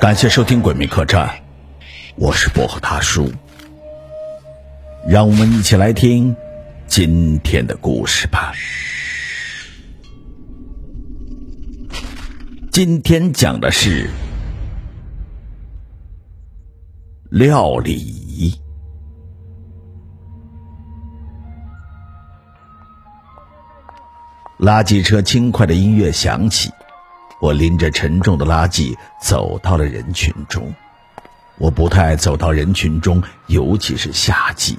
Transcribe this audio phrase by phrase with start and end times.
[0.00, 1.26] 感谢收听《鬼魅客栈》，
[2.14, 3.28] 我是薄荷大叔，
[5.08, 6.36] 让我们一起来听
[6.86, 8.52] 今天的故事吧。
[12.70, 14.08] 今天讲的是
[17.30, 18.61] 料理。
[24.62, 26.70] 垃圾车轻快的音乐响起，
[27.40, 30.72] 我拎着沉重的垃圾走到了人群中。
[31.58, 34.78] 我不太爱走到人群中，尤其是夏季，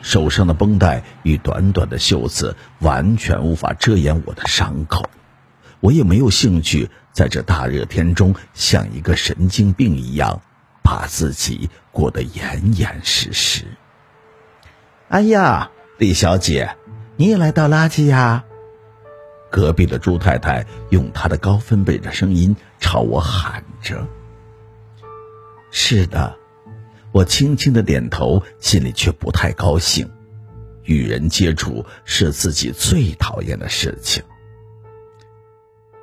[0.00, 5.02] 手上的绷带与短短的袖子完全无法遮掩我的伤口。
[5.80, 10.40] 我也没有兴趣在这大热天中像一个神经病一样，
[10.84, 13.64] 把自己裹得严严实实。
[15.08, 16.76] 哎呀，李小姐，
[17.16, 18.44] 你也来倒垃圾呀？
[19.56, 24.06] 隔壁的朱太太用她的高分贝的声音朝我喊着
[25.72, 26.36] ：“是的。”
[27.10, 30.10] 我轻轻的点头，心里却不太高兴。
[30.82, 34.22] 与人接触是自己最讨厌的事情。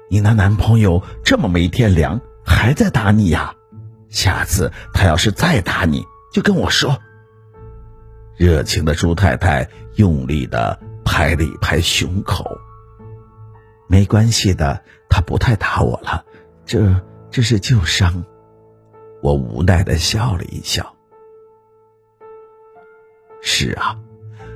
[0.09, 3.53] 你那男朋友这么没天良，还在打你呀？
[4.09, 6.99] 下次他要是再打你，就跟我说。
[8.35, 12.43] 热情的朱太太用力的拍了一拍胸口。
[13.93, 16.25] 没关系的，他不太打我了，
[16.65, 16.99] 这
[17.29, 18.25] 这是旧伤。
[19.21, 20.95] 我无奈的笑了一笑。
[23.43, 23.95] 是啊，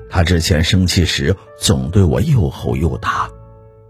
[0.10, 3.30] 他之前生气时总对我又吼又打，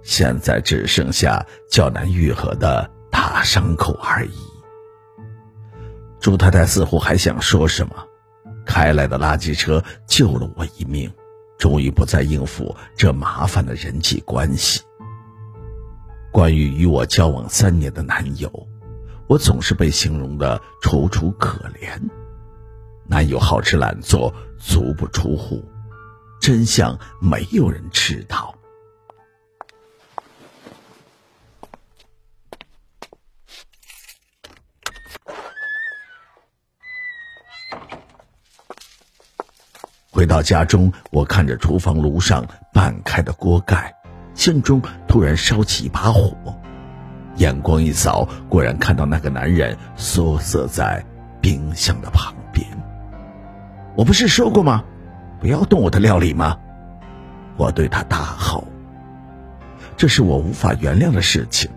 [0.01, 4.37] 现在只剩下较难愈合的大伤口而已。
[6.19, 7.95] 朱太太似乎还想说什么，
[8.65, 11.09] 开来的垃圾车救了我一命，
[11.57, 14.81] 终于不再应付这麻烦的人际关系。
[16.31, 18.51] 关于与我交往三年的男友，
[19.27, 21.99] 我总是被形容的楚楚可怜。
[23.07, 25.63] 男友好吃懒做，足不出户，
[26.39, 28.53] 真相没有人知道。
[40.11, 43.96] 回到家中，我看着厨房炉上半开的锅盖。
[44.37, 46.31] 心中突然烧起一把火，
[47.37, 51.03] 眼光一扫，果然看到那个男人缩色在
[51.41, 52.63] 冰箱的旁边。
[53.95, 54.83] 我不是说过吗？
[55.41, 56.55] 不要动我的料理吗？
[57.57, 58.67] 我对他大吼
[59.97, 61.69] ：“这是我无法原谅的事情，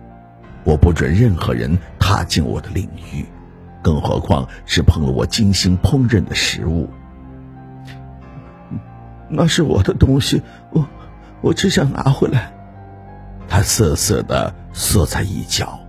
[0.63, 3.25] 我不准任何人踏进我的领域，
[3.81, 6.91] 更何况是碰了我精心烹饪的食物。
[9.31, 10.43] 那是我的东西，
[10.73, 10.87] 我。”
[11.41, 12.53] 我只想拿回来。
[13.49, 15.81] 他瑟瑟的缩在一角，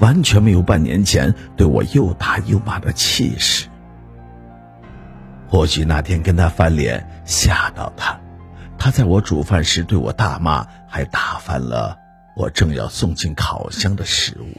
[0.00, 3.68] 完全没有半年前对我又打又骂的气势。
[5.46, 8.18] 或许那天跟他翻脸吓到他，
[8.76, 11.96] 他在我煮饭时对我大骂，还打翻了
[12.34, 14.58] 我正要送进烤箱的食物。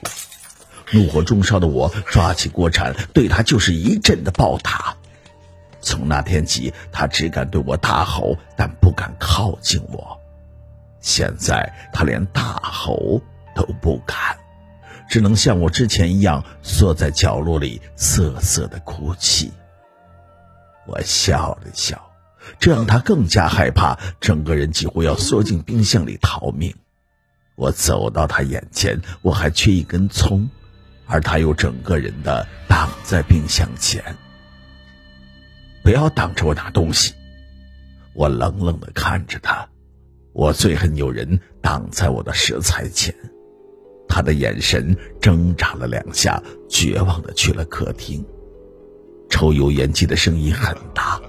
[0.94, 4.96] 怒火中烧的我抓起锅铲，对他就是一阵的暴打。
[5.82, 10.22] 从那天起，他只敢对我大吼，但不敢靠近我。
[11.06, 13.22] 现在他连大吼
[13.56, 14.18] 都不敢，
[15.08, 19.54] 只能像我之前一样缩在角落里瑟瑟的哭泣。
[20.88, 22.12] 我笑了笑，
[22.60, 26.76] 这让他更加害怕，整个人几乎要缩进冰箱里逃命。
[27.54, 30.50] 我走到他眼前，我还缺一根葱，
[31.06, 34.04] 而他又整个人的挡在冰箱前。
[35.84, 37.14] 不要挡着我拿东西！
[38.16, 39.68] 我冷冷的看着他。
[40.36, 43.16] 我最恨有人挡在我的食材前，
[44.06, 48.24] 他的眼神挣扎了两下，绝望的去了客厅。
[49.30, 51.22] 抽油烟机的声音很大，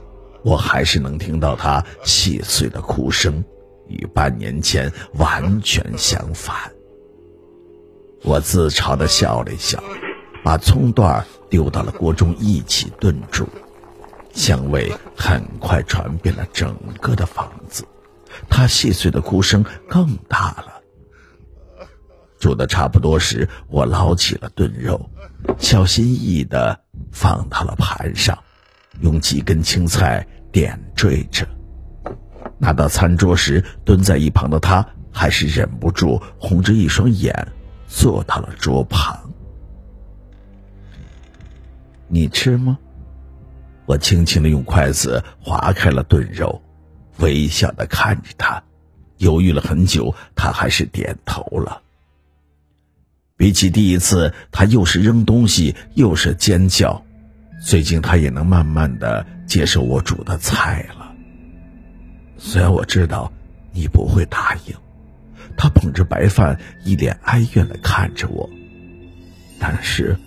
[0.42, 3.44] 我还是能听到他细碎的哭声，
[3.86, 6.56] 与半年前完全相反。
[8.24, 9.80] 我自嘲的笑了笑，
[10.42, 13.46] 把葱段丢到了锅中一起炖煮，
[14.32, 17.84] 香味很快传遍了整个的房子。
[18.48, 20.82] 他细碎的哭声更大了。
[22.38, 25.10] 煮的差不多时，我捞起了炖肉，
[25.58, 26.78] 小心翼翼的
[27.10, 28.38] 放到了盘上，
[29.00, 31.46] 用几根青菜点缀着。
[32.58, 37.34] 拿到餐桌时，蹲在一旁的他还是忍不住红着一双眼，
[37.86, 39.18] 坐到了桌旁。
[42.08, 42.78] 你吃吗？
[43.86, 46.60] 我轻轻的用筷子划开了炖肉。
[47.18, 48.62] 微笑的看着他，
[49.18, 51.82] 犹豫了很久，他还是点头了。
[53.36, 57.04] 比起第一次，他又是扔东西又是尖叫。
[57.62, 61.12] 最近他也能慢慢的接受我煮的菜了。
[62.38, 63.32] 虽然我知道
[63.72, 64.74] 你不会答应，
[65.56, 68.48] 他捧着白饭，一脸哀怨的看着我。
[69.58, 70.18] 但是，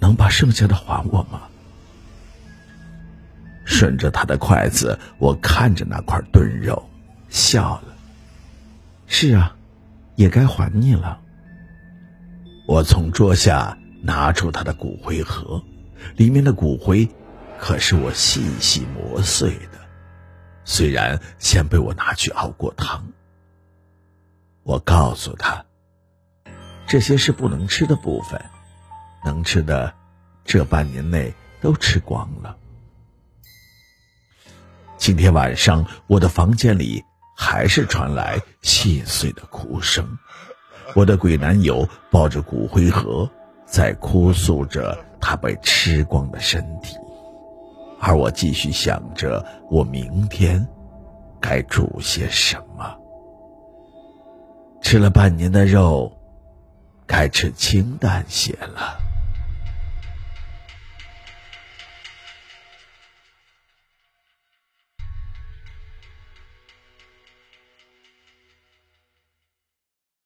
[0.00, 1.42] 能把剩下的还我吗？
[3.64, 6.88] 顺着他的筷子，我看着那块炖肉，
[7.28, 7.94] 笑了。
[9.06, 9.56] 是啊，
[10.16, 11.20] 也该还你了。
[12.66, 15.62] 我从桌下拿出他的骨灰盒，
[16.16, 17.08] 里面的骨灰
[17.58, 19.78] 可是我细细磨碎的，
[20.64, 23.08] 虽然先被我拿去熬过汤。
[24.62, 25.64] 我告诉他，
[26.86, 28.40] 这些是不能吃的部分，
[29.24, 29.92] 能吃的，
[30.44, 32.56] 这半年内都吃光了。
[35.00, 37.02] 今天晚上，我的房间里
[37.34, 40.06] 还是传来细碎的哭声。
[40.94, 43.28] 我的鬼男友抱着骨灰盒，
[43.64, 46.96] 在哭诉着他被吃光的身体，
[47.98, 50.68] 而我继续想着我明天
[51.40, 52.94] 该煮些什么。
[54.82, 56.12] 吃了半年的肉，
[57.06, 58.99] 该吃清淡些了。